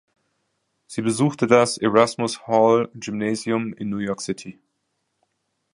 Sie 0.87 1.03
besuchte 1.03 1.45
das 1.45 1.77
"Erasmus 1.77 2.47
Hall 2.47 2.89
Gymnasium" 2.95 3.71
in 3.73 3.91
New 3.91 3.99
York 3.99 4.19
City. 4.19 4.59